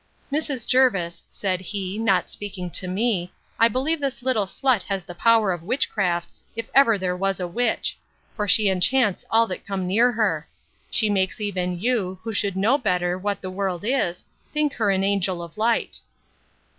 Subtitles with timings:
[0.31, 0.65] Mrs.
[0.65, 5.51] Jervis, said he, not speaking to me, I believe this little slut has the power
[5.51, 7.99] of witchcraft, if ever there was a witch;
[8.35, 10.47] for she enchants all that come near her.
[10.89, 15.03] She makes even you, who should know better what the world is, think her an
[15.03, 15.99] angel of light.